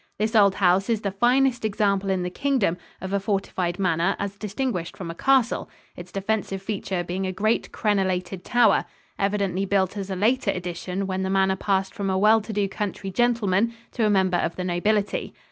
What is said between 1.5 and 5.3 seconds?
example in the Kingdom of a fortified manor as distinguished from a